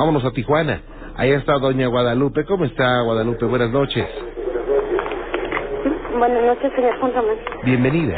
[0.00, 0.80] Vámonos a Tijuana.
[1.14, 2.46] Ahí está doña Guadalupe.
[2.46, 3.44] ¿Cómo está Guadalupe?
[3.44, 4.06] Buenas noches.
[6.16, 7.36] Buenas noches, señor Juan Román.
[7.64, 8.16] Bienvenida.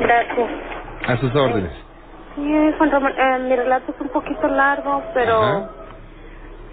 [0.00, 0.48] Gracias.
[1.06, 1.72] A sus órdenes.
[2.36, 5.70] Sí, Juan Román, eh, mi relato es un poquito largo, pero Ajá.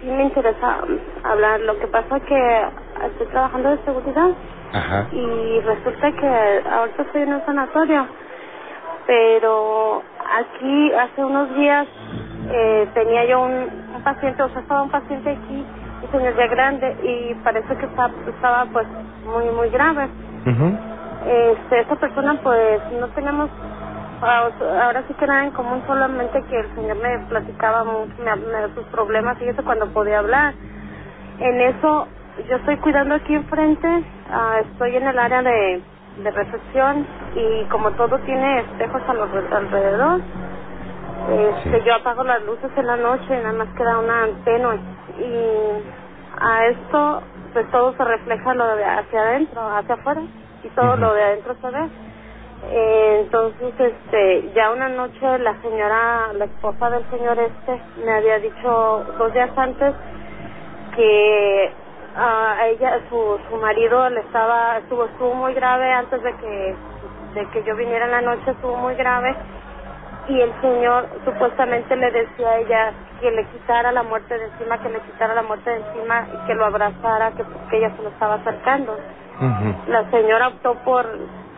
[0.00, 0.78] sí me interesa
[1.24, 1.60] hablar.
[1.60, 2.62] Lo que pasa es que
[3.08, 4.30] estoy trabajando de seguridad
[4.72, 5.08] Ajá.
[5.12, 8.06] y resulta que ahorita estoy en un sanatorio,
[9.06, 10.02] pero
[10.38, 11.88] aquí hace unos días
[12.50, 13.52] eh, tenía yo un,
[13.96, 15.66] un paciente, o sea, estaba un paciente aquí,
[16.04, 18.88] y señor ya grande, y parece que estaba, estaba pues
[19.26, 20.08] muy, muy grave.
[20.46, 20.78] Ujú.
[21.26, 23.50] Este, esta persona pues no tenemos
[24.22, 24.50] ah,
[24.84, 28.68] ahora sí que nada en común, solamente que el señor me platicaba mucho me, me-
[28.68, 30.54] de sus problemas y eso cuando podía hablar.
[31.40, 32.08] En eso
[32.48, 35.82] yo estoy cuidando aquí enfrente, ah, estoy en el área de,
[36.16, 40.20] de recepción y como todo tiene espejos a los re- alrededor,
[41.30, 41.86] este, Sí.
[41.86, 44.78] yo apago las luces en la noche y nada más queda una tenue
[45.18, 45.82] y
[46.40, 50.22] a esto pues todo se refleja lo de hacia adentro, hacia afuera
[50.62, 51.88] y todo lo de adentro se ve.
[52.64, 58.38] Eh, entonces, este, ya una noche la señora, la esposa del señor este, me había
[58.38, 59.94] dicho dos días antes
[60.96, 61.72] que
[62.16, 66.76] a ella, su, su marido le estaba, estuvo, estuvo muy grave antes de que,
[67.34, 69.34] de que yo viniera en la noche, estuvo muy grave
[70.28, 74.78] y el señor supuestamente le decía a ella que le quitara la muerte de encima,
[74.78, 78.02] que le quitara la muerte de encima y que lo abrazara, que porque ella se
[78.02, 78.96] lo estaba acercando.
[79.88, 81.06] La señora optó por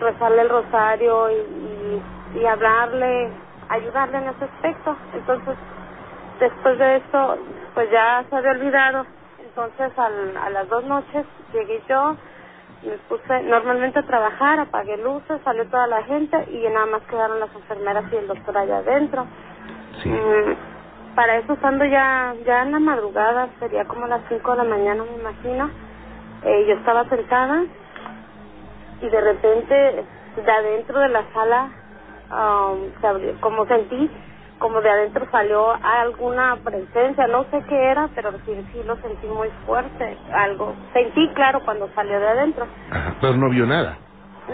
[0.00, 3.30] rezarle el rosario y, y, y hablarle,
[3.68, 4.96] ayudarle en ese aspecto.
[5.12, 5.56] Entonces,
[6.40, 7.38] después de esto,
[7.74, 9.04] pues ya se había olvidado.
[9.56, 12.16] Entonces, al- a las dos noches llegué yo,
[12.82, 17.38] me puse normalmente a trabajar, apagué luces, salió toda la gente y nada más quedaron
[17.38, 19.26] las enfermeras y el doctor allá adentro.
[20.02, 20.08] Sí.
[20.10, 24.64] Mm, para eso estando ya ya en la madrugada, sería como las 5 de la
[24.64, 25.70] mañana, me imagino.
[26.42, 27.64] Eh, yo estaba sentada
[29.00, 30.04] y de repente
[30.36, 31.70] de adentro de la sala,
[32.32, 34.10] um, se abrió- como sentí,
[34.58, 39.26] como de adentro salió alguna presencia, no sé qué era, pero sí, sí lo sentí
[39.26, 40.74] muy fuerte, algo.
[40.92, 42.66] Sentí claro cuando salió de adentro.
[42.90, 43.14] Ajá.
[43.20, 43.98] Pero no vio nada.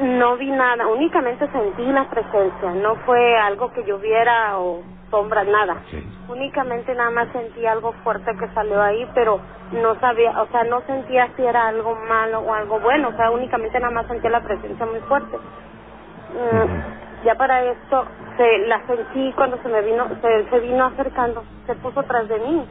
[0.01, 5.47] No vi nada, únicamente sentí la presencia, no fue algo que yo viera o sombras,
[5.49, 5.83] nada.
[5.91, 6.01] Sí.
[6.29, 9.41] Únicamente nada más sentí algo fuerte que salió ahí, pero
[9.73, 13.33] no sabía, o sea, no sentía si era algo malo o algo bueno, o sea,
[13.33, 15.37] únicamente nada más sentía la presencia muy fuerte.
[15.37, 17.10] Mm.
[17.25, 18.05] Ya para esto,
[18.37, 22.39] se, la sentí cuando se me vino, se, se vino acercando, se puso tras de
[22.39, 22.67] mí.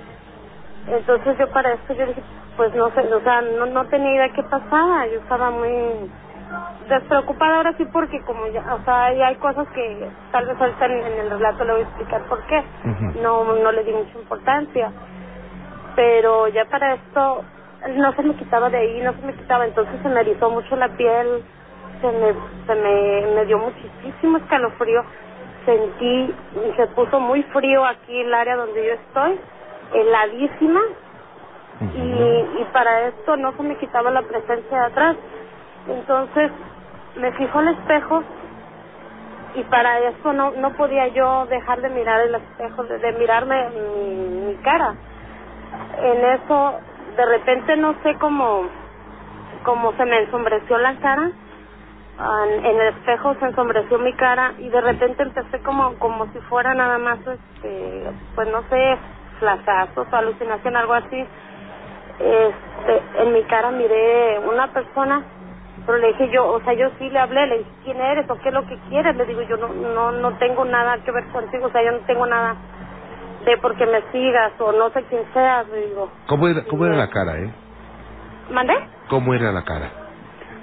[0.88, 2.24] Entonces yo para esto yo dije,
[2.58, 6.10] pues no sé, o sea, no, no tenía idea qué pasaba, yo estaba muy
[6.90, 10.92] despreocupada ahora sí porque como ya, o sea, hay cosas que tal vez ahorita en,
[11.06, 12.64] en el relato le voy a explicar por qué,
[13.22, 14.92] no, no le di mucha importancia,
[15.96, 17.44] pero ya para esto
[17.96, 20.76] no se me quitaba de ahí, no se me quitaba, entonces se me erizó mucho
[20.76, 21.44] la piel,
[22.02, 22.34] se me,
[22.66, 25.04] se me, me dio muchísimo escalofrío,
[25.66, 26.34] sentí,
[26.76, 29.40] se puso muy frío aquí el área donde yo estoy,
[29.94, 30.82] heladísima,
[31.96, 35.16] y, y para esto no se me quitaba la presencia de atrás.
[35.88, 36.52] Entonces
[37.16, 38.24] me fijo al espejo
[39.56, 43.70] y para eso no, no podía yo dejar de mirar el espejo, de, de mirarme
[43.70, 44.16] mi,
[44.48, 44.96] mi cara.
[46.02, 46.74] En eso,
[47.16, 48.64] de repente no sé cómo,
[49.64, 51.32] cómo se me ensombreció la cara.
[52.20, 56.74] En, el espejo se ensombreció mi cara y de repente empecé como como si fuera
[56.74, 58.98] nada más, este, pues no sé,
[59.40, 61.26] flashazos o alucinación, algo así.
[62.20, 65.24] Este, en mi cara miré una persona,
[65.86, 68.36] pero le dije yo, o sea, yo sí le hablé, le dije, ¿quién eres o
[68.40, 69.16] qué es lo que quieres?
[69.16, 72.00] Le digo, yo no, no, no tengo nada que ver contigo, o sea, yo no
[72.00, 72.58] tengo nada
[73.46, 76.12] de porque me sigas o no sé quién seas, le digo.
[76.28, 77.54] ¿Cómo era, cómo era la cara, eh?
[78.50, 78.76] ¿Mandé?
[79.08, 79.99] ¿Cómo era la cara?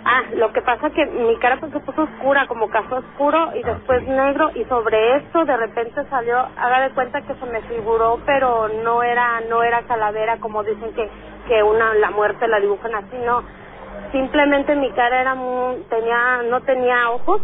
[0.08, 3.62] Ah, lo que pasa que mi cara pues se puso oscura, como café oscuro y
[3.64, 4.08] después Ok.
[4.08, 8.68] negro y sobre esto de repente salió, haga de cuenta que se me figuró, pero
[8.84, 11.10] no era no era calavera como dicen que
[11.48, 13.42] que una la muerte la dibujan así, no.
[14.12, 17.42] Simplemente mi cara era muy, tenía no tenía ojos,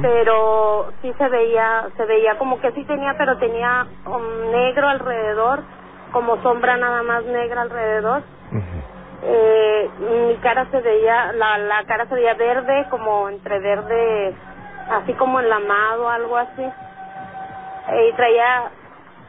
[0.00, 5.64] pero sí se veía se veía como que sí tenía, pero tenía um, negro alrededor,
[6.12, 8.22] como sombra nada más negra alrededor.
[9.22, 14.34] Eh, mi cara se veía, la, la cara se veía verde, como entre verde,
[14.90, 16.62] así como enlamado, algo así.
[16.62, 18.70] Eh, y traía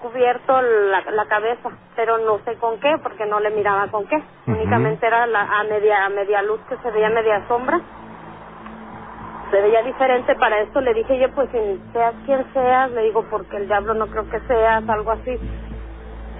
[0.01, 4.21] cubierto la, la cabeza, pero no sé con qué, porque no le miraba con qué.
[4.47, 7.79] Únicamente era la, a media a media luz que se veía media sombra.
[9.51, 10.79] Se veía diferente para esto.
[10.81, 11.49] Le dije yo, pues,
[11.93, 15.37] seas quien seas, le digo, porque el diablo no creo que seas, algo así.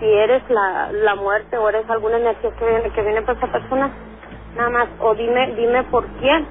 [0.02, 3.48] Si eres la, la muerte o eres alguna energía que viene, que viene por esa
[3.48, 3.92] persona,
[4.58, 6.46] nada más, o dime, dime por quién.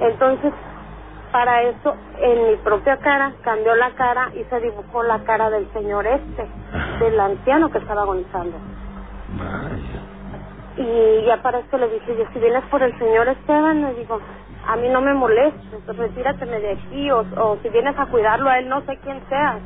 [0.00, 0.52] Entonces,
[1.30, 5.72] para eso, en mi propia cara, cambió la cara y se dibujó la cara del
[5.72, 6.46] señor este,
[6.98, 8.56] del anciano que estaba agonizando.
[10.76, 14.18] Y ya para esto le dije, yo, si vienes por el señor Esteban, le digo,
[14.66, 18.50] a mí no me molestes, pues retírateme de aquí, o, o si vienes a cuidarlo
[18.50, 19.58] a él, no sé quién seas,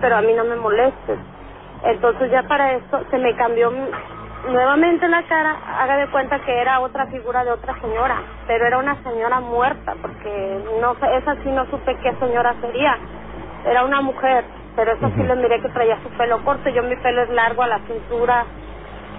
[0.00, 1.18] pero a mí no me molestes.
[1.84, 3.72] Entonces ya para esto se me cambió
[4.48, 8.78] nuevamente la cara, haga de cuenta que era otra figura de otra señora, pero era
[8.78, 12.98] una señora muerta, porque no esa sí no supe qué señora sería,
[13.66, 14.44] era una mujer,
[14.76, 17.62] pero esa sí le miré que traía su pelo corto, yo mi pelo es largo
[17.62, 18.44] a la cintura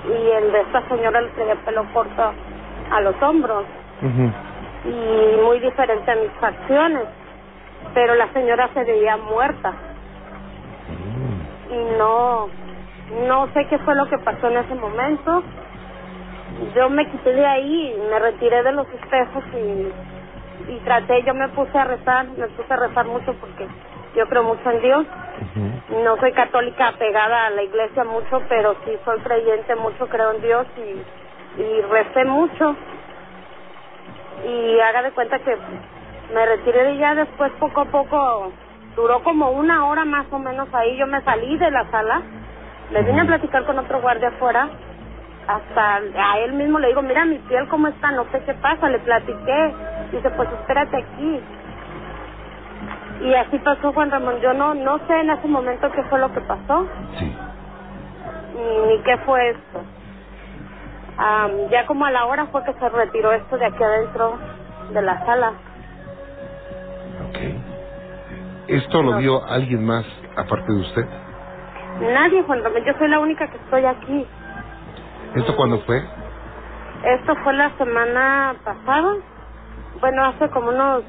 [0.08, 2.32] y el de esta señora le traía pelo corto
[2.92, 3.66] a los hombros.
[4.84, 7.04] Y muy diferente a mis facciones,
[7.94, 9.74] pero la señora se veía muerta.
[11.72, 12.50] Y no
[13.28, 15.44] no sé qué fue lo que pasó en ese momento.
[16.76, 21.50] Yo me quité de ahí, me retiré de los espejos y, y traté, yo me
[21.50, 23.68] puse a rezar, me puse a rezar mucho porque
[24.16, 25.06] yo creo mucho en Dios.
[26.04, 30.42] No soy católica apegada a la iglesia mucho, pero sí soy creyente mucho, creo en
[30.42, 32.76] Dios y, y recé mucho.
[34.46, 35.58] Y haga de cuenta que
[36.34, 38.52] me retiré de ya después poco a poco,
[38.96, 42.22] duró como una hora más o menos ahí, yo me salí de la sala,
[42.92, 44.70] me vine a platicar con otro guardia afuera,
[45.48, 48.90] hasta a él mismo le digo, mira mi piel cómo está, no sé qué pasa,
[48.90, 49.74] le platiqué,
[50.12, 51.42] dice pues espérate aquí.
[53.22, 56.32] Y así pasó Juan Ramón, yo no, no sé en ese momento qué fue lo
[56.34, 56.88] que pasó,
[57.18, 57.38] Sí.
[58.56, 59.82] ni, ni qué fue esto.
[61.18, 64.40] Am, ya como a la hora fue que se retiró esto de aquí adentro
[64.92, 65.54] de la sala.
[67.30, 67.71] Ok.
[68.72, 70.06] ¿Esto lo vio alguien más
[70.38, 71.06] aparte de usted?
[72.00, 74.28] Nadie, Juan Ramón, yo soy la única que estoy aquí.
[75.36, 75.98] ¿Esto cuándo fue?
[77.04, 79.16] Esto fue la semana pasada,
[80.00, 81.04] bueno, hace como unos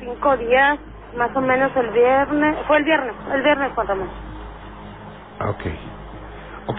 [0.00, 0.78] cinco días,
[1.16, 4.08] más o menos el viernes, fue el viernes, el viernes Juan Ramón.
[5.38, 5.62] Ah, ok.
[6.66, 6.78] Ok.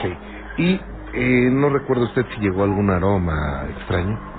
[0.58, 0.76] ¿Y
[1.14, 4.33] eh, no recuerda usted si llegó algún aroma extraño?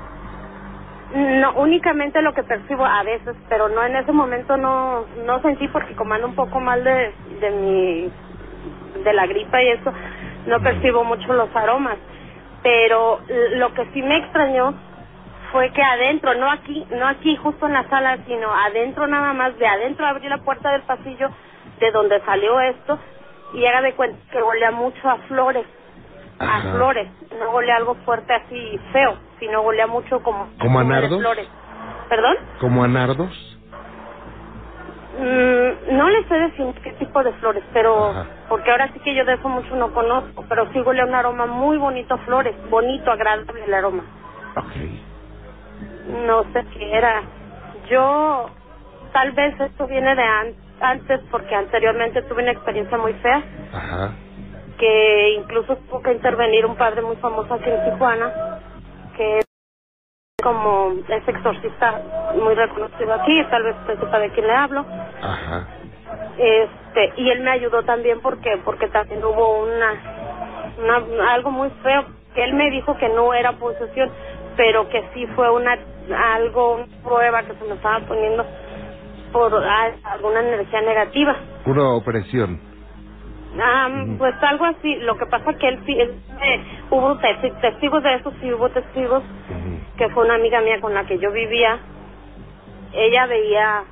[1.15, 5.69] No, únicamente lo que percibo a veces, pero no en ese momento no no sentí
[5.69, 8.13] porque como ando un poco mal de, de mi
[9.05, 9.93] de la gripa y eso,
[10.47, 11.97] no percibo mucho los aromas.
[12.63, 13.21] Pero
[13.53, 14.75] lo que sí me extrañó
[15.53, 19.57] fue que adentro, no aquí, no aquí justo en la sala, sino adentro nada más,
[19.59, 21.29] de adentro abrí la puerta del pasillo
[21.79, 22.99] de donde salió esto
[23.53, 25.67] y haga de cuenta que olía mucho a flores,
[26.41, 27.09] a flores,
[27.39, 31.21] no olía algo fuerte así feo, sino olía mucho como ¿Como a nardos?
[31.21, 31.49] flores.
[32.09, 32.37] ¿Perdón?
[32.61, 33.59] ¿Como a nardos?
[35.19, 38.27] Mm, no le sé decir qué tipo de flores, pero Ajá.
[38.49, 41.15] porque ahora sí que yo de eso mucho no conozco, pero sí huele a un
[41.15, 44.03] aroma muy bonito a flores, bonito, agradable el aroma.
[44.57, 44.73] Ok.
[46.27, 47.23] No sé qué era.
[47.91, 48.51] Yo,
[49.13, 53.43] tal vez esto viene de an- antes, porque anteriormente tuve una experiencia muy fea,
[53.73, 54.11] Ajá.
[54.79, 58.33] que incluso tuvo que intervenir un padre muy famoso aquí en Tijuana,
[59.17, 59.45] que es
[60.43, 62.01] como es exorcista
[62.35, 64.85] muy reconocido aquí, tal vez usted sepa de quién le hablo.
[65.23, 65.69] Ajá.
[66.37, 69.95] este y él me ayudó también porque porque también hubo una,
[70.79, 74.11] una algo muy feo que él me dijo que no era posesión
[74.57, 75.79] pero que sí fue una
[76.35, 78.45] algo una prueba que se me estaba poniendo
[79.33, 81.37] por ah, alguna energía negativa
[81.67, 82.74] Una opresión.
[83.55, 84.19] Ujú.
[84.19, 84.97] pues algo así.
[84.97, 88.69] Lo que pasa que él sí él, eh, hubo testi- testigos de eso sí hubo
[88.71, 89.23] testigos
[89.97, 91.79] que fue una amiga mía con la que yo vivía,
[92.93, 93.85] ella veía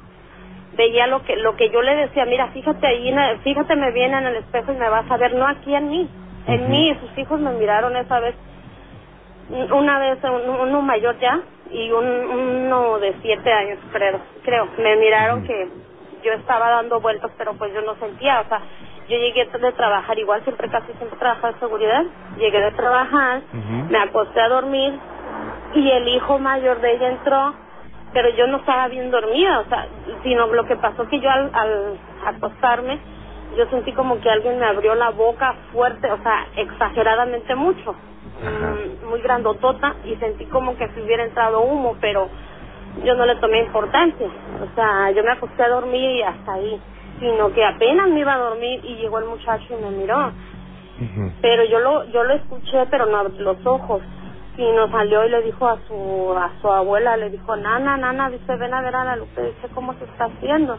[0.74, 4.14] veía lo que lo que yo le decía, mira, fíjate ahí, en el- fíjateme bien
[4.14, 6.08] en el espejo y me vas a ver, no aquí en mí,
[6.46, 6.70] en Ujú.
[6.70, 8.34] mí, y sus hijos me miraron esa vez,
[9.72, 11.40] una vez un- uno mayor ya
[11.70, 15.68] y un, uno de siete años creo, creo, me miraron que
[16.24, 18.60] yo estaba dando vueltas pero pues yo no sentía, o sea,
[19.08, 22.04] yo llegué de trabajar igual, siempre casi siempre trabajaba de seguridad,
[22.38, 23.42] llegué de trabajar,
[23.90, 24.98] me acosté a dormir
[25.74, 27.54] y el hijo mayor de ella entró,
[28.12, 29.86] pero yo no estaba bien dormida, o sea,
[30.22, 32.98] sino lo que pasó que yo al, al acostarme,
[33.56, 39.08] yo sentí como que alguien me abrió la boca fuerte, o sea, exageradamente mucho, mm,
[39.08, 42.28] muy grandotota, y sentí como que si hubiera entrado humo, pero
[43.04, 46.80] yo no le tomé importancia, o sea, yo me acosté a dormir y hasta ahí,
[47.22, 50.32] sino que apenas me iba a dormir y llegó el muchacho y me miró,
[51.40, 54.02] pero yo lo yo lo escuché pero no abrí los ojos
[54.56, 58.28] y nos salió y le dijo a su a su abuela le dijo nana nana
[58.28, 60.76] dice ven a ver a la Lupe dice cómo se está haciendo.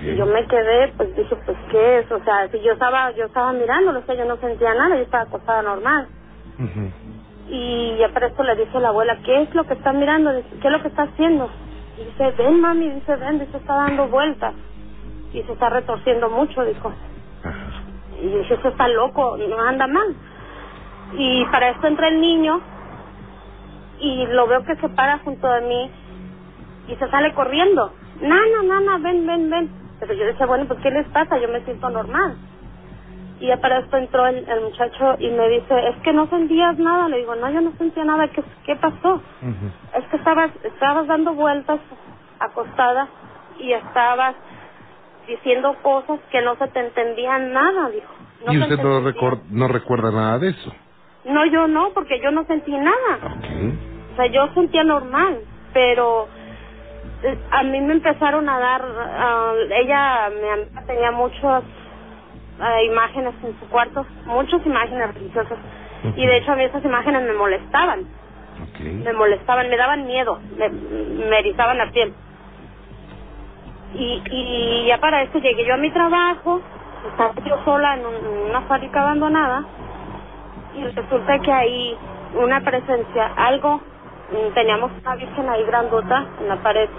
[0.00, 3.24] Y yo me quedé, pues dije, pues qué es, o sea, si yo estaba, yo
[3.26, 6.06] estaba mirándolo, o sea, yo no sentía nada, yo estaba acostada normal.
[7.48, 10.32] Y ya para esto le dije a la abuela, ¿qué es lo que está mirando?
[10.32, 11.50] Dice, ¿Qué es lo que está haciendo?
[12.00, 14.54] Y dice, ven mami, dice, ven, dice, está dando vueltas.
[15.32, 16.92] Y se está retorciendo mucho, dijo.
[17.44, 17.82] Ajá.
[18.20, 20.14] Y dije, eso está loco, no anda mal.
[21.14, 22.60] Y para esto entra el niño
[23.98, 25.90] y lo veo que se para junto a mí
[26.88, 27.92] y se sale corriendo.
[28.20, 29.70] Nana, nana, ven, ven, ven.
[30.00, 31.38] Pero yo decía, bueno, pues ¿qué les pasa?
[31.38, 32.36] Yo me siento normal.
[33.40, 36.78] Y ya para esto entró el, el muchacho y me dice, es que no sentías
[36.78, 37.08] nada.
[37.08, 38.28] Le digo, no, yo no sentía nada.
[38.28, 39.20] ¿Qué, qué pasó?
[39.96, 41.80] Es que estabas, estabas dando vueltas
[42.38, 43.08] acostada
[43.58, 44.34] y estabas
[45.26, 48.12] diciendo cosas que no se te entendían nada, dijo.
[48.46, 49.00] No y usted te no,
[49.50, 50.72] no recuerda nada de eso.
[51.24, 53.18] No, yo no, porque yo no sentí nada.
[53.22, 54.12] Ok.
[54.12, 55.38] O sea, yo sentía normal,
[55.72, 56.26] pero
[57.22, 61.62] eh, a mí me empezaron a dar, ah, ella amiga tenía muchas
[62.60, 65.58] ah, imágenes en su cuarto, muchas imágenes religiosas.
[66.16, 68.80] Y de hecho a mí esas imágenes me molestaban, Ok.
[68.80, 72.12] me molestaban, me daban miedo, me, me erizaban la piel.
[73.94, 76.62] Y, y ya para esto llegué yo a mi trabajo,
[77.10, 79.64] estaba yo sola en un- una fábrica abandonada
[80.74, 81.98] y resulta que ahí
[82.34, 86.90] una presencia, algo, mm, teníamos una virgen ahí grandota en la pared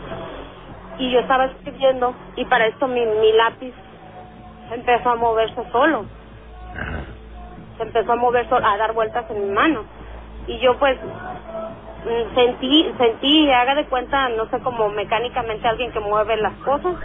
[1.00, 3.74] y yo estaba escribiendo y para esto mi, mi lápiz
[4.72, 6.06] empezó a moverse solo,
[7.78, 9.86] se empezó a mover solo, a dar vueltas en mi mano.
[10.48, 10.98] Y yo pues
[12.36, 16.96] sentí, sentí, haga de cuenta, no sé, como mecánicamente alguien que mueve las cosas.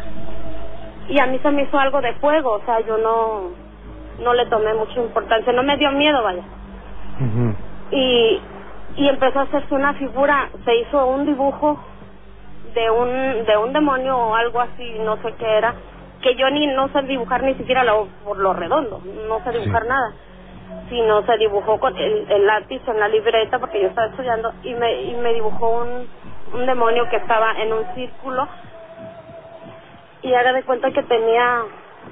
[1.09, 3.51] Y a mí se me hizo algo de fuego, o sea, yo no,
[4.23, 6.43] no le tomé mucha importancia, no me dio miedo, vaya.
[7.91, 8.41] Y,
[8.97, 11.79] y empezó a hacerse una figura, se hizo un dibujo
[12.75, 15.75] de un de un demonio o algo así, no sé qué era,
[16.21, 19.83] que yo ni no sé dibujar ni siquiera lo, por lo redondo, no sé dibujar
[19.83, 19.89] Sí.
[19.89, 20.15] nada,
[20.89, 24.75] sino se dibujó con el, el lápiz en la libreta porque yo estaba estudiando y
[24.75, 26.09] me y me dibujó un
[26.53, 28.49] un demonio que estaba en un círculo
[30.23, 31.63] y haga de cuenta que tenía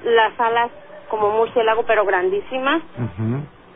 [0.04, 0.71] las alas
[1.09, 2.83] como murciélago pero grandísimas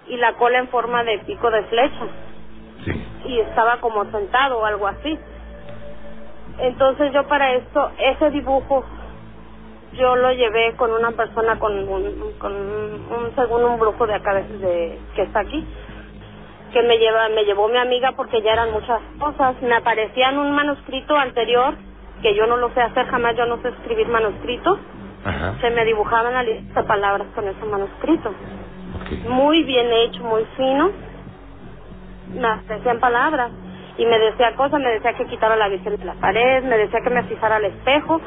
[0.06, 2.04] y la cola en forma de pico de flecha
[2.84, 2.92] Sí.
[3.26, 5.18] y estaba como sentado o algo así.
[6.58, 8.84] Entonces yo para esto, ese dibujo,
[9.94, 14.34] yo lo llevé con una persona, con un, con un según un brujo de acá,
[14.34, 15.66] de, de- que está aquí,
[16.72, 19.60] que me lleva, me llevó mi amiga porque ya eran muchas cosas.
[19.62, 21.74] Me aparecía en un manuscrito anterior,
[22.22, 24.78] que yo no lo sé hacer, jamás yo no sé escribir manuscritos.
[25.24, 25.54] Ajá.
[25.60, 28.32] Se me dibujaban la lista de palabras con ese manuscrito
[29.28, 30.90] muy bien hecho, muy fino.
[32.32, 33.50] Me decían palabras
[33.98, 37.00] y me decía cosas, me decía que quitara la virgen de la pared, me decía
[37.02, 38.20] que me fijara al espejo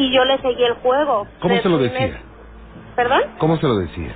[0.00, 1.26] y yo le seguí el juego.
[1.40, 2.20] ¿Cómo se lo decía?
[2.96, 3.22] ¿Perdón?
[3.38, 4.12] ¿Cómo se lo decía?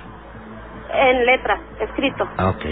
[0.93, 2.65] En letras, escrito, Ah, ok.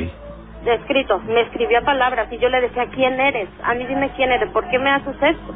[0.66, 1.20] escrito.
[1.20, 3.50] Me escribía palabras y yo le decía, ¿quién eres?
[3.64, 5.54] A mí dime quién eres, ¿por qué me haces esto?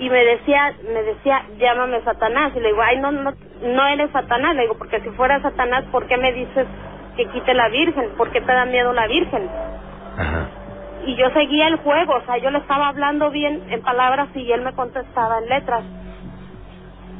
[0.00, 2.52] Y me decía, me decía, llámame Satanás.
[2.56, 3.32] Y le digo, ay, no, no,
[3.62, 4.56] no eres Satanás.
[4.56, 6.66] Le digo, porque si fuera Satanás, ¿por qué me dices
[7.16, 8.10] que quite la Virgen?
[8.16, 9.48] ¿Por qué te da miedo la Virgen?
[10.18, 10.48] Ajá.
[11.06, 14.50] Y yo seguía el juego, o sea, yo le estaba hablando bien en palabras y
[14.50, 15.84] él me contestaba en letras.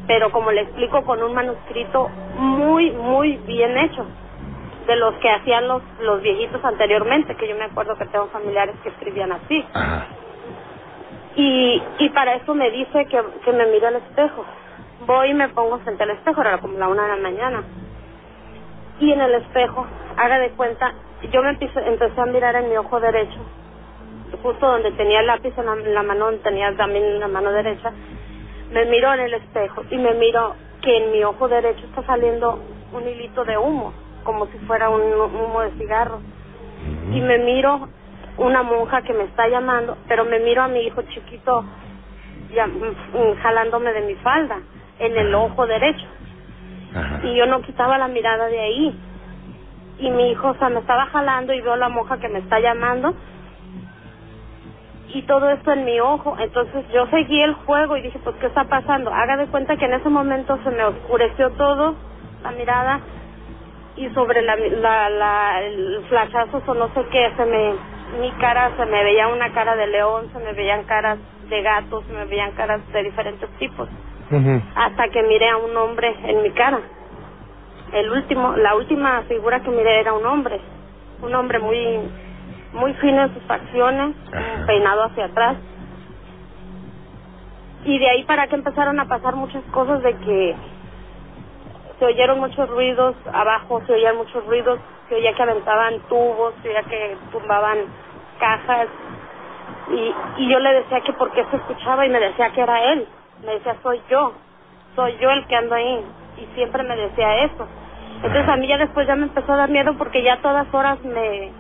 [0.07, 4.07] Pero como le explico, con un manuscrito muy, muy bien hecho.
[4.87, 8.77] De los que hacían los, los viejitos anteriormente, que yo me acuerdo que tengo familiares
[8.83, 9.65] que escribían así.
[9.73, 10.07] Ajá.
[11.37, 14.45] Y, y para eso me dice que, que me mire al espejo.
[15.07, 17.65] Voy y me pongo frente al espejo, era como la una de la mañana.
[19.01, 20.95] Y en el espejo, haga de cuenta,
[21.33, 23.39] yo me empecé, empecé a mirar en mi ojo derecho,
[24.43, 27.51] justo donde tenía el lápiz en la, en la mano, tenía también en la mano
[27.51, 27.93] derecha.
[28.73, 32.59] Me miro en el espejo y me miro que en mi ojo derecho está saliendo
[32.93, 33.93] un hilito de humo,
[34.25, 36.21] como si fuera un humo de cigarro.
[37.13, 37.89] Y me miro
[38.37, 41.65] una monja que me está llamando, pero me miro a mi hijo chiquito
[42.53, 44.59] ya, mm, mm, jalándome de mi falda
[44.99, 46.07] en el ojo derecho.
[46.95, 47.21] Ajá.
[47.25, 49.01] y yo no quitaba la mirada de ahí.
[49.99, 52.61] Y mi hijo o sea me estaba jalando y veo la monja que me está
[52.61, 53.15] llamando
[55.15, 56.37] y todo esto en mi ojo.
[56.39, 59.85] Entonces yo seguí el juego y dije pues qué está pasando haga de cuenta que
[59.85, 61.95] en ese momento se me oscureció todo
[62.43, 63.01] la mirada
[63.97, 67.75] y sobre la, la, la el flachazo o no sé qué se me
[68.21, 71.19] mi cara se me veía una cara de león se me veían caras
[71.49, 73.89] de gato se me veían caras de diferentes tipos.
[74.75, 76.81] Hasta que miré a un hombre en mi cara.
[77.93, 80.61] El último la última figura que miré era un hombre
[81.23, 82.01] un hombre muy
[82.75, 84.67] muy fino en sus facciones Ajá.
[84.67, 85.57] peinado hacia atrás
[87.85, 90.57] Y de ahí para que empezaron a pasar muchas cosas de que
[91.99, 96.69] se oyeron muchos ruidos, abajo se oían muchos ruidos, se oía que aventaban tubos, se
[96.69, 97.79] oía que tumbaban
[98.39, 98.89] cajas.
[99.91, 102.93] Y, y yo le decía que por qué se escuchaba y me decía que era
[102.93, 103.07] él.
[103.45, 104.33] Me decía, soy yo,
[104.97, 106.05] soy yo el que ando ahí.
[106.39, 107.67] Y siempre me decía eso.
[108.17, 110.73] Entonces a mí ya después ya me empezó a dar miedo porque ya a todas
[110.73, 111.53] horas me...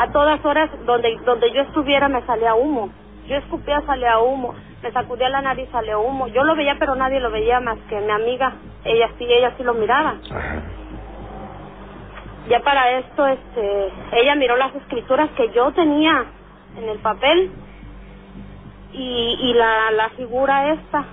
[0.00, 2.88] A todas horas donde, donde yo estuviera me salía humo.
[3.26, 4.54] Yo escupía, salía humo.
[4.82, 6.26] Me sacudía la nariz, salía humo.
[6.28, 8.54] Yo lo veía, pero nadie lo veía más que mi amiga.
[8.84, 10.14] Ella sí, ella sí lo miraba.
[10.34, 10.62] Ajá.
[12.48, 16.24] Ya para esto, este, ella miró las escrituras que yo tenía
[16.78, 17.52] en el papel
[18.92, 21.04] y, y la, la figura esta.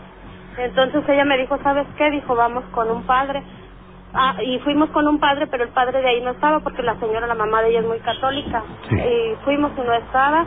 [0.58, 2.10] Entonces ella me dijo, ¿sabes qué?
[2.10, 3.44] Dijo, vamos con un padre.
[4.14, 7.00] Ah, y fuimos con un padre, pero el padre de ahí no estaba porque la
[7.00, 8.64] señora, la mamá de ella es muy católica.
[8.90, 8.96] Sí.
[8.96, 10.46] Y fuimos y no estaba.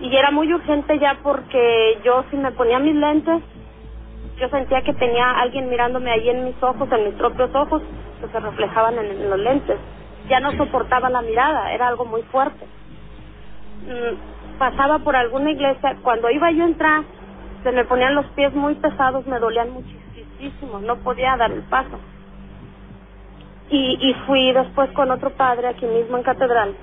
[0.00, 3.42] Y era muy urgente ya porque yo si me ponía mis lentes,
[4.38, 7.82] yo sentía que tenía alguien mirándome ahí en mis ojos, en mis propios ojos,
[8.20, 9.76] que se reflejaban en, en los lentes.
[10.28, 12.66] Ya no soportaba la mirada, era algo muy fuerte.
[13.86, 17.02] Mm, pasaba por alguna iglesia, cuando iba yo a entrar,
[17.62, 21.98] se me ponían los pies muy pesados, me dolían muchísimo, no podía dar el paso.
[23.70, 26.74] Y, y fui después con otro padre aquí mismo en Catedral,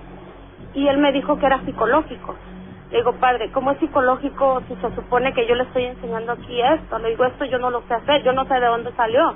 [0.74, 2.36] y él me dijo que era psicológico.
[2.91, 6.62] Le digo, padre, ¿cómo es psicológico si se supone que yo le estoy enseñando aquí
[6.62, 6.98] esto?
[7.00, 9.34] Le digo, esto yo no lo sé hacer, yo no sé de dónde salió.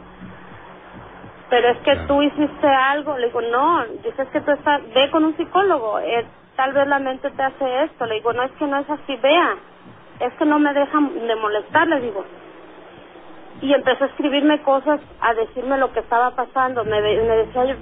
[1.50, 3.18] Pero es que tú hiciste algo.
[3.18, 7.00] Le digo, no, dices que tú estás, ve con un psicólogo, eh, tal vez la
[7.00, 8.06] mente te hace esto.
[8.06, 9.56] Le digo, no es que no es así, vea,
[10.22, 12.24] es que no me dejan de molestar, le digo.
[13.62, 16.84] Y empezó a escribirme cosas, a decirme lo que estaba pasando.
[16.84, 17.76] Me, me decía, yo,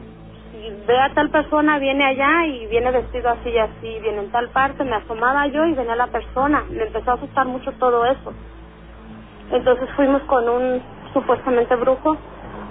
[0.52, 4.32] si ve a tal persona, viene allá y viene vestido así y así, viene en
[4.32, 6.66] tal parte, me asomaba yo y venía la persona.
[6.70, 8.34] Me empezó a asustar mucho todo eso.
[9.52, 10.82] Entonces fuimos con un
[11.14, 12.12] supuestamente brujo.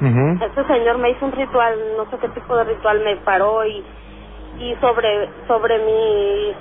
[0.00, 0.44] Ujú.
[0.44, 3.84] Este señor me hizo un ritual, no sé qué tipo de ritual, me paró y,
[4.58, 6.52] y sobre, sobre mi,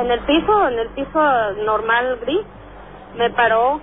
[0.00, 2.40] en el piso, en el piso normal gris,
[3.16, 3.80] me paró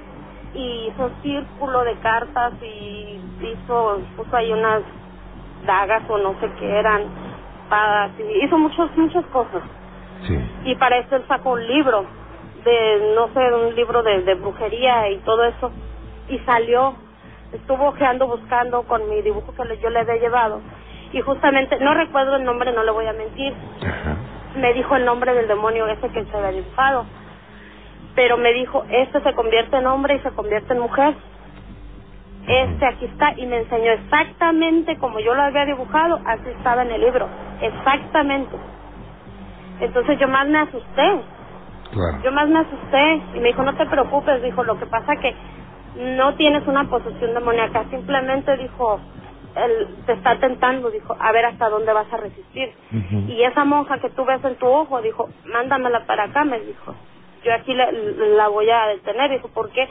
[0.54, 4.82] y hizo un círculo de cartas y hizo, puso ahí unas
[5.66, 7.04] dagas o no sé qué eran,
[7.64, 9.62] espadas, y hizo muchos, muchas cosas.
[10.24, 10.38] Sí.
[10.66, 12.06] Y para eso él sacó un libro,
[12.64, 15.72] de, no sé, un libro de, de brujería y todo eso,
[16.30, 16.96] y salió,
[17.54, 20.62] estuvo ojeando, buscando con mi dibujo que le- yo le había llevado,
[21.14, 23.54] y justamente, no recuerdo el nombre, no le voy a mentir,
[23.86, 24.16] Ajá.
[24.56, 27.06] me dijo el nombre del demonio ese que se había dibujado,
[28.18, 31.14] pero me dijo, este se convierte en hombre y se convierte en mujer.
[32.48, 36.90] Este aquí está y me enseñó exactamente como yo lo había dibujado, así estaba en
[36.94, 37.28] el libro,
[37.62, 38.56] exactamente.
[39.82, 41.22] Entonces yo más me asusté,
[41.92, 42.24] Claro.
[42.24, 45.36] yo más me asusté y me dijo, no te preocupes, dijo, lo que pasa que
[46.18, 49.00] no tienes una posesión demoníaca, simplemente dijo,
[49.56, 52.74] él te está tentando, dijo, a ver hasta dónde vas a resistir.
[53.28, 56.96] Y esa monja que tú ves en tu ojo, dijo, mándamela para acá, me dijo.
[57.44, 59.88] Yo aquí la, la voy a detener, dijo, ¿por qué?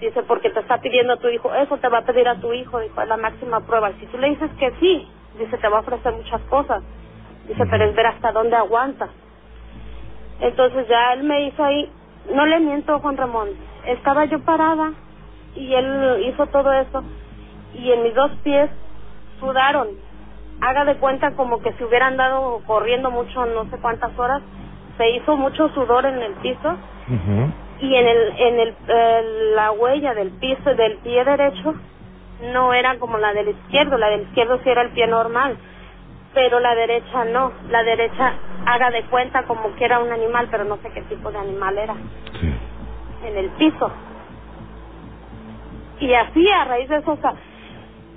[0.00, 2.52] Dice, porque te está pidiendo a tu hijo, eso te va a pedir a tu
[2.52, 3.92] hijo, dijo, la máxima prueba.
[4.00, 6.82] Si tú le dices que sí, dice, te va a ofrecer muchas cosas.
[7.46, 9.10] Dice, pero es ver hasta dónde aguantas.
[10.40, 11.88] Entonces ya él me hizo ahí,
[12.34, 13.50] no le miento Juan Ramón,
[13.86, 14.92] estaba yo parada
[15.54, 17.04] y él hizo todo eso
[17.74, 18.68] y en mis dos pies
[19.38, 19.88] sudaron.
[20.60, 24.42] Haga de cuenta como que si hubieran dado corriendo mucho, no sé cuántas horas,
[24.96, 26.76] se hizo mucho sudor en el piso
[27.80, 28.74] y en el en el
[29.56, 31.74] la huella del piso del pie derecho
[32.52, 35.56] no era como la del izquierdo, la del izquierdo sí era el pie normal,
[36.34, 38.34] pero la derecha no, la derecha
[38.66, 41.78] haga de cuenta como que era un animal, pero no sé qué tipo de animal
[41.78, 41.94] era,
[42.40, 42.52] Sí.
[43.26, 43.90] en el piso.
[46.00, 47.34] Y así a raíz de eso, o sea,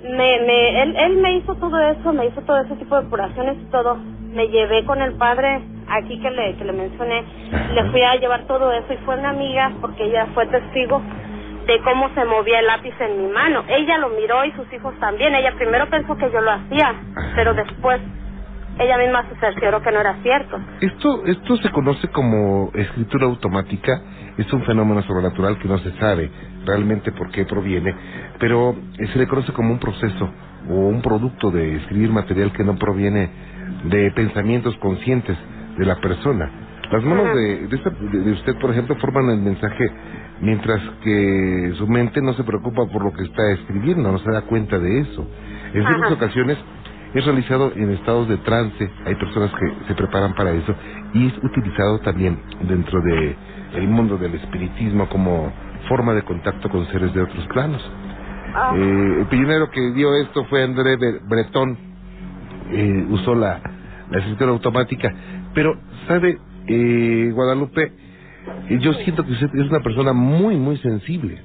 [0.02, 3.56] me, me, él, él me hizo todo eso, me hizo todo ese tipo de curaciones
[3.58, 3.96] y todo.
[4.36, 7.24] Me llevé con el padre aquí que le, que le mencioné,
[7.72, 11.00] le fui a llevar todo eso y fue una amiga porque ella fue testigo
[11.66, 13.64] de cómo se movía el lápiz en mi mano.
[13.66, 15.34] Ella lo miró y sus hijos también.
[15.34, 16.94] Ella primero pensó que yo lo hacía,
[17.34, 17.98] pero después
[18.78, 20.60] ella misma se cercioró que no era cierto.
[20.82, 24.02] Esto, esto se conoce como escritura automática,
[24.36, 26.30] es un fenómeno sobrenatural que no se sabe
[26.66, 27.94] realmente por qué proviene,
[28.38, 30.30] pero eh, se le conoce como un proceso
[30.68, 35.36] o un producto de escribir material que no proviene de pensamientos conscientes
[35.78, 36.50] de la persona.
[36.90, 39.90] Las manos de, de, esta- de- usted, por ejemplo, forman el mensaje
[40.40, 44.42] mientras que su mente no se preocupa por lo que está escribiendo, no se da
[44.42, 45.26] cuenta de eso.
[45.74, 46.58] En ciertas ocasiones
[47.14, 50.74] Es realizado en estados de trance, hay personas que se preparan para eso
[51.14, 53.36] y es utilizado también dentro de
[53.76, 55.50] el mundo del espiritismo como
[55.88, 57.80] forma de contacto con seres de otros planos.
[58.54, 58.72] Ah.
[58.76, 61.78] Eh, el pionero que dio esto fue André Bre- Breton,
[62.70, 63.60] eh, usó la,
[64.10, 65.12] la escritura automática,
[65.54, 67.92] pero sabe eh, Guadalupe,
[68.68, 71.42] eh, yo siento que usted es una persona muy muy sensible.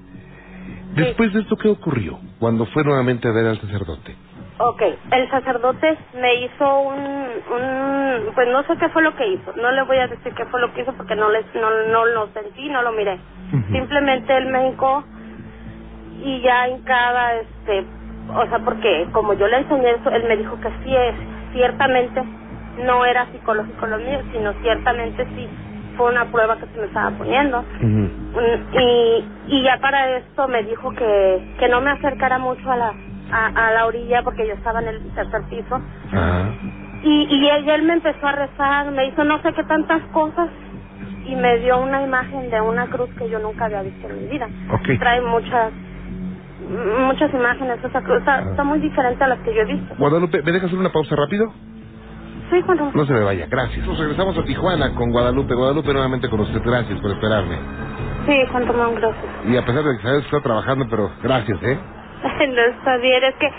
[0.95, 4.15] Después de esto, ¿qué ocurrió cuando fue nuevamente a ver al sacerdote?
[4.57, 4.81] Ok,
[5.11, 9.71] el sacerdote me hizo un, un, pues no sé qué fue lo que hizo, no
[9.71, 12.27] le voy a decir qué fue lo que hizo porque no les, no, no lo
[12.33, 13.17] sentí, no lo miré.
[13.71, 15.03] Simplemente él me hincó
[16.23, 17.85] y ya en cada, este,
[18.29, 21.15] o sea, porque como yo le enseñé eso, él me dijo que sí es,
[21.53, 22.21] ciertamente
[22.85, 25.47] no era psicológico lo mío, sino ciertamente sí
[25.97, 27.63] fue una prueba que se me estaba poniendo.
[28.79, 32.93] Y, y ya para esto me dijo que, que no me acercara mucho a la,
[33.31, 35.81] a, a la orilla porque yo estaba en el tercer piso.
[37.03, 40.49] Y, y él, me empezó a rezar, me hizo no sé qué tantas cosas
[41.25, 44.27] y me dio una imagen de una cruz que yo nunca había visto en mi
[44.27, 44.47] vida.
[44.71, 44.99] ok.
[44.99, 45.71] Trae muchas
[46.71, 49.95] muchas imágenes, esa cruz está, está muy diferente a las que yo he visto.
[49.97, 51.51] Guadalupe, ¿me dejas hacer una pausa rápido?
[52.49, 52.93] Sí, Juan Ramón.
[52.95, 53.87] No se me vaya, gracias.
[53.87, 55.53] Nos regresamos a Tijuana con Guadalupe.
[55.53, 57.57] Guadalupe nuevamente con usted, gracias por esperarme.
[58.25, 59.25] Sí, Juan Ramón, gracias.
[59.47, 61.79] Y a pesar de que sabes que está trabajando, pero gracias, ¿eh?
[62.49, 63.49] no está bien, es que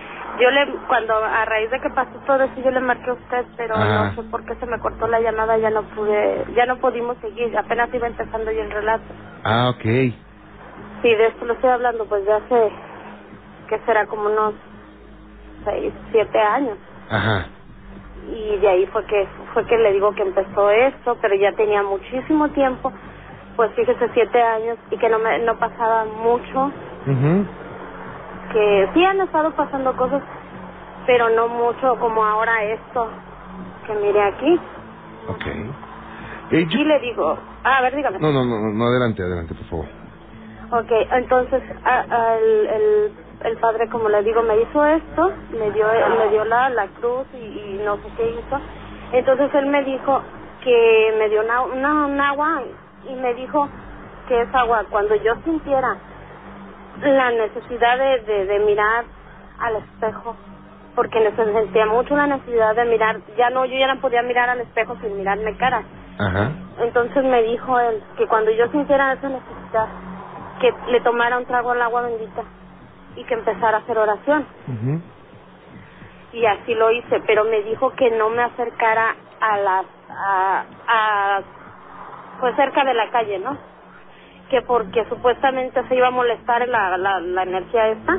[0.40, 3.44] yo le, cuando a raíz de que pasó todo eso, yo le marqué a usted,
[3.56, 4.12] pero Ajá.
[4.14, 7.16] no sé por qué se me cortó la llamada, ya no pude, ya no pudimos
[7.20, 9.04] seguir, apenas iba empezando yo el relato.
[9.44, 9.82] Ah, ok.
[9.82, 12.72] Sí, de esto lo estoy hablando, pues ya hace,
[13.72, 14.54] que será como unos
[15.64, 16.76] seis, siete años.
[17.08, 17.46] Ajá.
[18.28, 21.82] Y de ahí fue que, fue que le digo que empezó esto, pero ya tenía
[21.82, 22.92] muchísimo tiempo,
[23.56, 26.66] pues fíjese, siete años, y que no me, no pasaba mucho,
[27.06, 27.46] Ujú.
[28.52, 30.22] que sí han estado pasando cosas,
[31.06, 33.08] pero no mucho como ahora esto
[33.86, 34.60] que mire aquí.
[35.28, 35.46] Ok.
[36.50, 38.18] Eh, yo- Y le digo, ah, a ver, dígame.
[38.18, 39.86] No, no, no, no, adelante, adelante, por favor.
[40.74, 43.12] Ok, entonces a- a el, el,
[43.44, 45.86] el padre, como le digo, me hizo esto, me dio,
[46.18, 48.60] me dio la, la cruz y, y no sé qué hizo.
[49.12, 50.20] Entonces él me dijo
[50.64, 52.62] que me dio una, una, un agua
[53.08, 53.68] y me dijo
[54.28, 55.96] que esa agua, cuando yo sintiera
[57.02, 59.04] la necesidad de, de, de mirar
[59.60, 60.36] al espejo,
[60.94, 64.48] porque neces- sentía mucho la necesidad de mirar, ya no, yo ya no podía mirar
[64.50, 65.82] al espejo sin mirarme cara.
[66.18, 66.50] Ajá.
[66.80, 69.86] Entonces me dijo él que cuando yo sintiera esa necesidad,
[70.60, 72.42] que le tomara un trago al agua bendita
[73.16, 74.46] y que empezara a hacer oración.
[76.32, 81.40] Y así lo hice, pero me dijo que no me acercara a las, a, a,
[82.40, 83.56] pues cerca de la calle, ¿no?
[84.48, 88.14] Que porque supuestamente se iba a molestar la, la, la energía esta,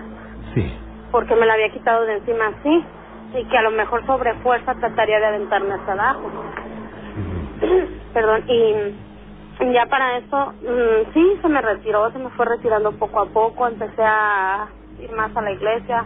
[0.54, 0.78] Sí.
[1.12, 2.86] porque me la había quitado de encima así,
[3.36, 6.30] y que a lo mejor sobre fuerza trataría de aventarme hasta abajo.
[8.14, 13.22] Perdón, y ya para eso, mm, sí, se me retiró, se me fue retirando poco
[13.22, 14.68] a poco, empecé a
[15.04, 16.06] ir más a la iglesia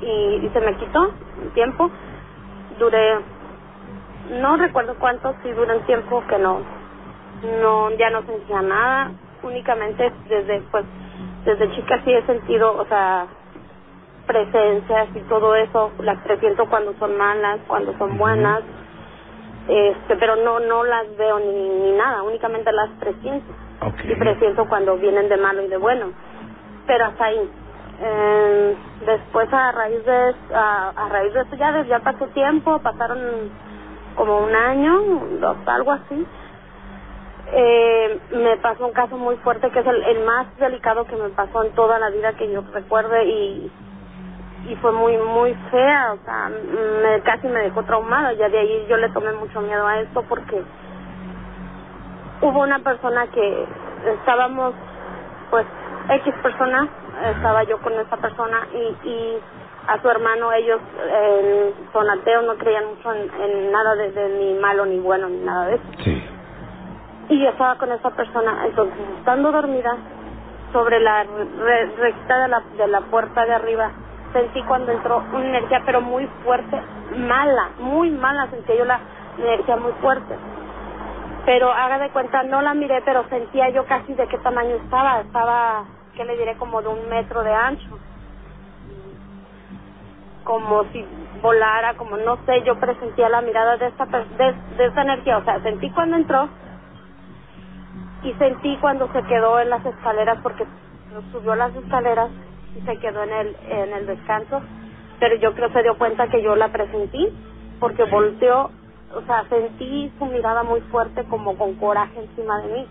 [0.00, 1.90] y, y se me quitó el tiempo.
[2.78, 3.18] Duré,
[4.40, 6.60] no recuerdo cuánto, sí duré un tiempo que no,
[7.60, 10.84] no, ya no sentía nada, únicamente desde, pues,
[11.44, 13.26] desde chica sí he sentido, o sea,
[14.26, 18.60] presencias y todo eso, las presiento cuando son malas, cuando son buenas,
[19.68, 23.52] este, pero no no las veo ni, ni nada, únicamente las presiento.
[24.04, 26.12] Y presiento cuando vienen de malo y de bueno.
[26.86, 27.50] Pero hasta ahí.
[28.02, 33.50] Eh, después a raíz de a, raíz de eso ya pasó tiempo, pasaron
[34.16, 35.00] como un año,
[35.40, 36.26] dos, algo así.
[37.52, 41.30] Eh, me pasó un caso muy fuerte que es el, el más delicado que me
[41.30, 43.72] pasó en toda la vida que yo recuerde y
[44.66, 46.50] y fue muy muy fea, o sea,
[47.02, 50.22] me, casi me dejó traumada, ya de ahí yo le tomé mucho miedo a esto
[50.28, 50.62] porque
[52.42, 53.66] hubo una persona que
[54.18, 54.74] estábamos,
[55.50, 55.66] pues,
[56.08, 56.88] X persona,
[57.30, 59.38] estaba yo con esa persona y, y
[59.88, 64.28] a su hermano ellos eh, son ateos, no creían mucho en, en nada de, de
[64.38, 65.84] ni malo ni bueno ni nada de eso.
[65.98, 66.24] Sí.
[67.30, 69.96] Y yo estaba con esa persona, entonces estando dormida
[70.72, 73.90] sobre la re- rejita de la, de la puerta de arriba,
[74.32, 76.80] sentí cuando entró una energía pero muy fuerte,
[77.16, 79.00] mala, muy mala, sentí yo la
[79.38, 80.36] energía muy fuerte.
[81.46, 85.20] Pero haga de cuenta, no la miré, pero sentía yo casi de qué tamaño estaba,
[85.20, 85.84] estaba,
[86.16, 86.56] ¿qué le diré?
[86.56, 87.98] Como de un metro de ancho.
[90.44, 91.04] Como si
[91.42, 95.44] volara, como no sé, yo presentía la mirada de esta, de, de esa energía, o
[95.44, 96.48] sea, sentí cuando entró
[98.22, 100.66] y sentí cuando se quedó en las escaleras porque
[101.32, 102.30] subió las escaleras
[102.76, 104.60] y se quedó en el en el descanso
[105.20, 107.28] pero yo creo que se dio cuenta que yo la presentí
[107.78, 108.70] porque volteó,
[109.14, 112.86] o sea, sentí su mirada muy fuerte como con coraje encima de mí.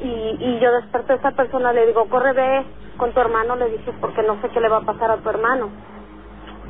[0.00, 2.64] Y, y yo desperté a esa persona, le digo, corre, ve
[2.96, 5.28] con tu hermano, le dije, porque no sé qué le va a pasar a tu
[5.28, 5.70] hermano.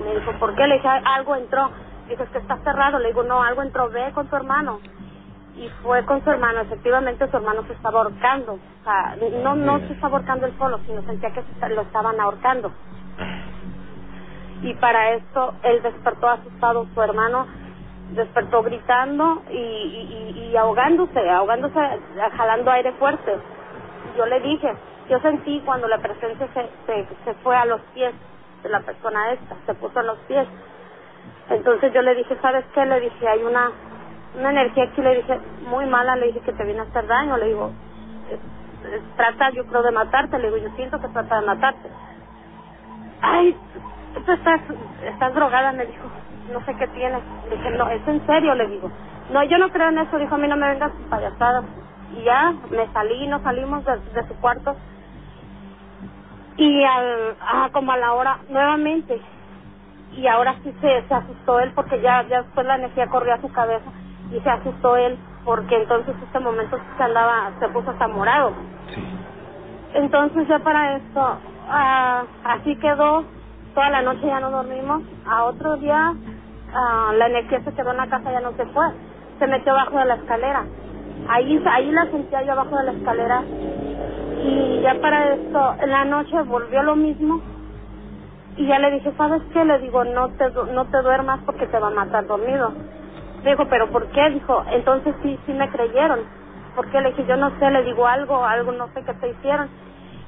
[0.04, 0.66] Me dijo, ¿por qué?
[0.66, 1.70] Le dije, algo entró.
[2.08, 2.98] Dijo, es que está cerrado.
[2.98, 4.80] Le digo, no, algo entró, ve con tu hermano.
[5.56, 6.60] Y fue con su hermano.
[6.60, 8.54] Efectivamente, su hermano se estaba ahorcando.
[8.54, 12.18] O sea, no, no se estaba ahorcando él solo, sino sentía que se, lo estaban
[12.18, 12.72] ahorcando.
[14.62, 16.86] Y para esto, él despertó asustado.
[16.94, 17.46] Su hermano
[18.10, 21.78] despertó gritando y, ahogándose, ahogándose,
[22.36, 23.36] jalando aire fuerte.
[24.16, 24.72] Yo le dije,
[25.08, 28.12] yo sentí cuando la presencia se, se, se fue a los pies
[28.62, 30.46] de la persona esta, se puso a los pies.
[31.48, 32.84] Entonces yo le dije, ¿sabes qué?
[32.86, 33.70] Le dije, hay una,
[34.38, 37.36] una energía aquí, le dije, muy mala, le dije que te viene a hacer daño,
[37.36, 37.72] le digo,
[39.16, 41.88] trata yo creo de matarte, le digo, yo siento que trata de matarte.
[43.22, 43.56] Ay,
[44.24, 44.60] tú estás,
[45.04, 46.08] estás drogada, me dijo,
[46.52, 47.22] no sé qué tienes.
[47.50, 48.90] Le dije, no, es en serio, le digo.
[49.32, 51.64] No, yo no creo en eso, dijo, a mí no me vengas payasadas.
[52.16, 54.76] Y ya, me salí, nos salimos de, de su cuarto.
[56.56, 59.20] Y al, ah, como a la hora, nuevamente,
[60.12, 63.40] y ahora sí se, se asustó él porque ya, ya después la energía corrió a
[63.40, 63.90] su cabeza
[64.32, 68.54] y se asustó él porque entonces este momento se andaba, se puso hasta morado.
[69.94, 73.24] Entonces ya para esto, ah, así quedó,
[73.74, 76.12] toda la noche ya no dormimos, a otro día
[76.74, 78.84] ah, la energía se quedó en la casa, ya no se fue,
[79.38, 80.64] se metió abajo de la escalera.
[81.28, 83.42] Ahí, ahí la sentía yo abajo de la escalera
[84.42, 87.40] y ya para esto, en la noche volvió lo mismo
[88.56, 89.64] y ya le dije, ¿sabes qué?
[89.64, 92.72] Le digo, no te, no te duermas porque te va a matar dormido.
[93.44, 94.30] Dijo, ¿pero por qué?
[94.30, 96.20] Dijo, entonces sí, sí me creyeron.
[96.76, 99.68] Porque le dije, yo no sé, le digo algo, algo no sé qué te hicieron.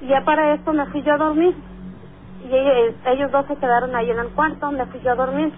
[0.00, 1.55] Y ya para esto me fui yo a dormir.
[2.44, 5.52] Y ellos, ellos dos se quedaron ahí en el cuarto, me fui yo a dormir.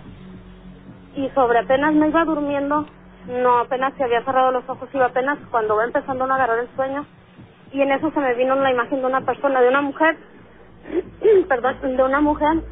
[1.15, 2.87] Y sobre apenas me iba durmiendo,
[3.29, 6.69] no apenas se había cerrado los ojos, iba apenas cuando va empezando a agarrar el
[6.77, 7.07] sueño.
[7.73, 10.17] Y en eso se me vino la imagen de una persona, de una mujer,
[11.49, 12.63] perdón, de una mujer.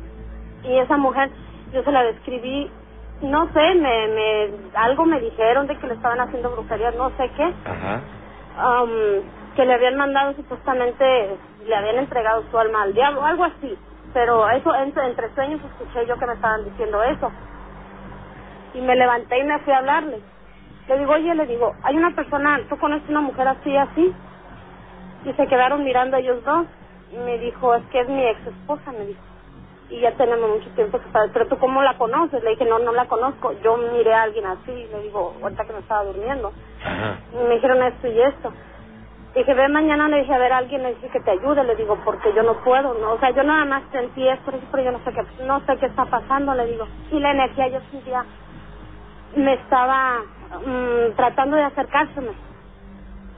[0.65, 1.31] Y esa mujer,
[1.73, 2.71] yo se la describí
[3.23, 7.31] no sé, me, me, algo me dijeron de que le estaban haciendo brujería, no sé
[7.37, 7.55] qué.
[8.59, 13.79] Um, que le habían mandado supuestamente, le habían entregado su alma al diablo, algo así.
[14.13, 17.31] Pero eso, entre, entre sueños escuché yo que me estaban diciendo eso.
[18.75, 20.21] Y me levanté y me fui a hablarle.
[20.89, 24.15] Le digo, oye, le digo, hay una persona, ¿tú conoces una mujer así, así?
[25.25, 26.67] Y se quedaron mirando ellos dos.
[27.13, 29.23] Y me dijo, es que es mi ex esposa, me dijo
[29.93, 32.43] y ya tenemos mucho tiempo que saber, pero tú cómo la conoces?
[32.43, 33.53] Le dije, no, no la conozco.
[33.63, 36.51] Yo miré a alguien así, le digo, ahorita que me estaba durmiendo.
[37.33, 38.53] Y me dijeron esto y esto.
[39.35, 41.99] Dije, ve mañana, le dije, a ver, alguien le dije que te ayude, le digo,
[42.05, 43.13] porque yo no puedo, ¿no?
[43.15, 45.87] O sea, yo nada más sentí esto, pero yo no sé qué, no sé qué
[45.87, 46.87] está pasando, le digo.
[47.11, 48.25] Y la energía yo sentía,
[49.37, 50.21] me estaba
[50.67, 52.33] mm, tratando de acercárseme.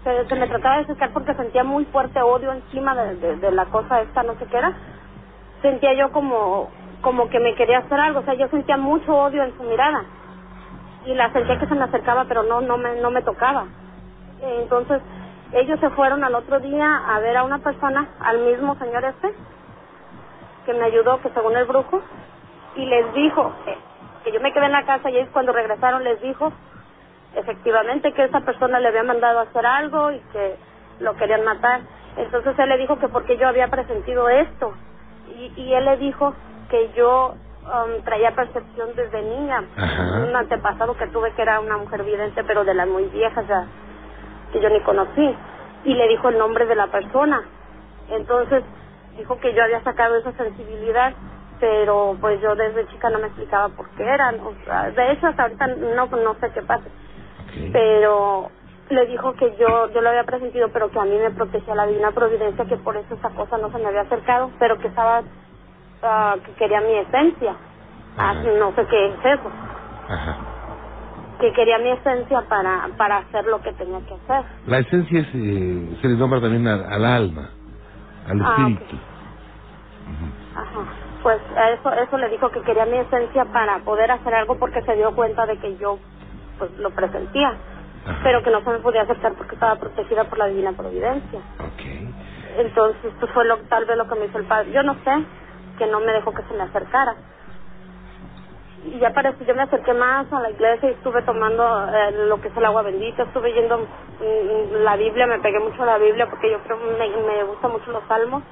[0.04, 3.66] Se, se, me trataba de acercar porque sentía muy fuerte odio encima de, de la
[3.66, 4.74] cosa esta, no sé qué era
[5.62, 6.70] sentía yo como,
[7.02, 10.04] como que me quería hacer algo, o sea, yo sentía mucho odio en su mirada
[11.06, 13.66] y la sentía que se me acercaba, pero no, no me, no me tocaba.
[14.42, 15.02] Entonces,
[15.54, 19.34] ellos se fueron al otro día a ver a una persona, al mismo señor este,
[20.66, 22.00] que me ayudó, que según el brujo,
[22.76, 23.52] y les dijo
[24.24, 26.52] que yo me quedé en la casa y ellos cuando regresaron les dijo
[27.36, 30.56] efectivamente que esa persona le había mandado a hacer algo y que
[31.00, 31.82] lo querían matar.
[32.16, 34.72] Entonces él le dijo que porque yo había presentido esto,
[35.36, 36.34] y, y él le dijo
[36.70, 39.64] que yo um, traía percepción desde niña.
[40.28, 43.66] Un antepasado que tuve que era una mujer vidente, pero de las muy viejas, ya,
[44.54, 45.36] que yo ni conocí.
[45.84, 47.42] Y le dijo el nombre de la persona.
[48.08, 48.64] Entonces
[49.18, 51.12] dijo que yo había sacado esa sensibilidad,
[51.60, 54.40] pero pues yo desde chica no me explicaba por qué eran.
[54.40, 56.84] O sea, de hecho, hasta ahorita no, no sé qué pasa.
[57.72, 58.50] Pero
[58.88, 61.86] le dijo que yo yo lo había presentido, pero que a mí me protegía la
[61.86, 65.20] divina providencia, que por eso esa cosa no se me había acercado, pero que estaba,
[65.20, 67.56] uh, que quería mi esencia.
[68.16, 69.50] Ah, no sé qué es eso.
[70.08, 70.53] Ajá.
[71.40, 74.44] Que quería mi esencia para, para hacer lo que tenía que hacer.
[74.66, 77.50] La esencia es, eh, se le nombra también al, alma,
[78.28, 78.96] al ah, espíritu.
[80.56, 80.84] Ajá.
[81.22, 81.40] Pues
[81.78, 85.14] eso, eso le dijo que quería mi esencia para poder hacer algo porque se dio
[85.14, 85.98] cuenta de que yo
[86.58, 87.58] pues lo presentía
[88.22, 91.40] pero que no se me podía acercar porque estaba protegida por la divina providencia.
[91.72, 92.14] Okay.
[92.58, 94.72] Entonces, pues fue lo, tal vez lo que me hizo el padre.
[94.72, 95.24] Yo no sé,
[95.78, 97.14] que no me dejó que se me acercara.
[98.84, 102.12] Y ya para eso yo me acerqué más a la iglesia y estuve tomando eh,
[102.28, 105.86] lo que es el agua bendita, estuve yendo mm, la Biblia, me pegué mucho a
[105.86, 108.42] la Biblia porque yo creo me, me gustan mucho los salmos,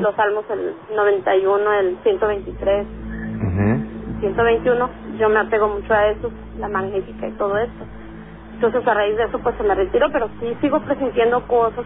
[0.00, 4.20] los salmos el 91, el 123, ujú.
[4.20, 7.86] 121, yo me apego mucho a eso, la magnífica y todo eso.
[8.54, 11.84] Entonces a raíz de eso pues se me retiró, pero sí sigo presintiendo cosas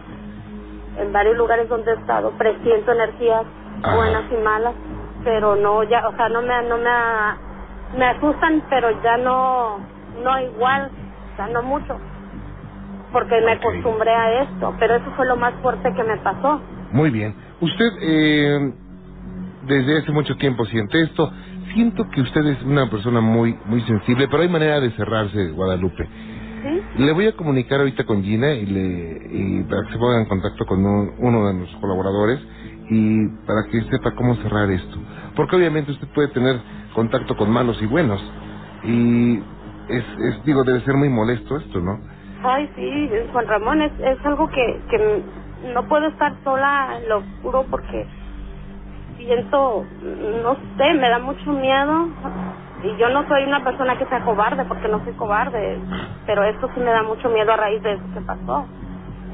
[0.99, 3.44] en varios lugares donde he estado, presiento energías
[3.94, 4.75] buenas y malas,
[5.25, 6.90] pero no ya, o sea, no me no me
[7.97, 9.79] me asustan, pero ya no
[10.23, 10.91] no igual,
[11.37, 11.95] sea, no mucho.
[13.13, 16.61] Porque me acostumbré a esto, pero eso fue lo más fuerte que me pasó.
[16.93, 17.35] Muy bien.
[17.61, 18.73] Usted eh,
[19.63, 21.31] desde hace mucho tiempo siente esto.
[21.75, 26.09] Siento que usted es una persona muy muy sensible, pero hay manera de cerrarse, Guadalupe.
[26.63, 26.83] ¿Sí?
[26.99, 30.27] Le voy a comunicar ahorita con Gina y, le, y para que se ponga en
[30.27, 32.41] contacto con un- uno de nuestros colaboradores
[32.91, 34.99] y para que sepa cómo cerrar esto.
[35.37, 36.57] Porque obviamente usted puede tener
[36.97, 38.21] contacto con malos y buenos.
[38.83, 42.01] Y es, es digo, debe ser muy molesto esto, ¿no?
[42.43, 45.23] Ay, sí, Juan Ramón, es, es algo que, que
[45.75, 48.07] no puedo estar sola en lo oscuro porque
[49.19, 49.85] siento,
[50.43, 52.07] no sé, me da mucho miedo.
[52.83, 55.79] Y yo no soy una persona que sea cobarde, porque no soy cobarde,
[56.27, 58.67] pero esto sí me da mucho miedo a raíz de eso que pasó.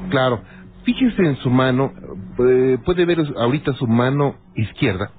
[0.09, 0.41] Claro.
[0.85, 1.93] Fíjese en su mano,
[2.39, 5.11] eh, puede ver ahorita su mano izquierda,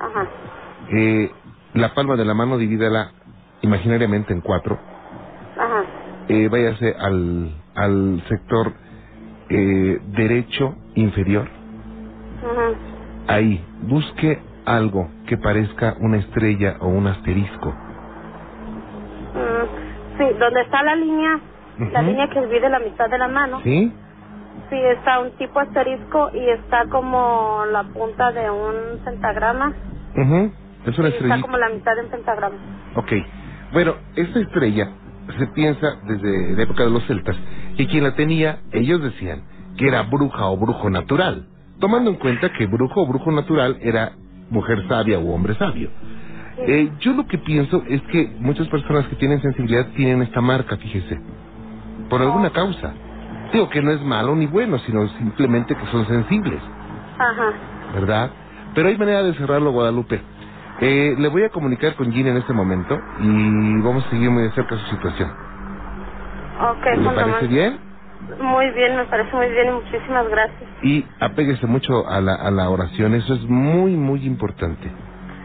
[0.00, 0.28] Ajá,
[0.90, 1.30] eh,
[1.74, 3.12] la palma de la mano divídala
[3.62, 4.78] imaginariamente en cuatro,
[5.56, 5.84] ajá,
[6.28, 8.72] eh, váyase al, al sector
[9.50, 11.48] eh, derecho inferior,
[12.42, 12.70] ajá.
[13.28, 17.70] ahí, busque algo que parezca una estrella o un asterisco.
[19.34, 21.40] Mm, sí, donde está la línea,
[21.92, 23.92] la línea que divide la mitad de la mano, ¿Sí?
[24.70, 29.72] sí, está un tipo asterisco y está como la punta de un pentagrama.
[30.16, 30.52] Ujú,
[30.86, 31.40] Es una Sí, está estrellita.
[31.42, 32.56] como la mitad de un pentagrama.
[32.94, 33.12] Ok.
[33.72, 34.88] Bueno, esta estrella
[35.38, 37.36] se piensa desde la época de los celtas
[37.76, 39.42] que quien la tenía, ellos decían
[39.76, 41.46] que era bruja o brujo natural,
[41.78, 44.12] tomando en cuenta que brujo o brujo natural era
[44.50, 45.90] mujer sabia o hombre sabio.
[46.58, 50.76] Eh, yo lo que pienso es que muchas personas que tienen sensibilidad tienen esta marca,
[50.76, 51.18] fíjese,
[52.10, 52.92] por alguna causa.
[53.52, 56.60] Digo que no es malo ni bueno, sino simplemente que son sensibles.
[57.18, 57.52] Ajá.
[57.94, 58.30] ¿verdad?
[58.74, 60.20] Pero hay manera de cerrarlo, Guadalupe.
[60.80, 64.44] Eh, le voy a comunicar con Gina en este momento y vamos a seguir muy
[64.44, 65.30] de cerca su situación.
[66.60, 67.80] Ok, ¿Le parece bien?
[68.40, 70.70] Muy bien, me parece muy bien y muchísimas gracias.
[70.84, 74.92] Y apéguese mucho a la, a la oración, eso es muy, muy importante.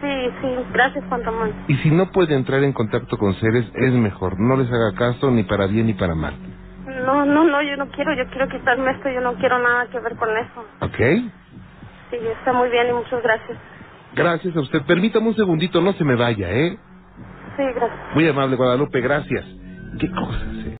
[0.00, 1.54] Sí, sí, gracias Juan Ramón.
[1.68, 4.38] Y si no puede entrar en contacto con seres, es mejor.
[4.40, 6.38] No les haga caso ni para bien ni para mal.
[6.86, 10.00] No, no, no, yo no quiero, yo quiero quitarme esto, yo no quiero nada que
[10.00, 10.66] ver con eso.
[10.80, 11.32] ¿Ok?
[12.10, 13.58] Sí, está muy bien y muchas gracias.
[14.16, 14.84] Gracias a usted.
[14.86, 16.80] Permítame un segundito, no se me vaya, ¿eh?
[17.56, 18.00] Sí, gracias.
[18.14, 19.46] Muy amable, Guadalupe, gracias.
[20.00, 20.74] ¿Qué cosas, eh?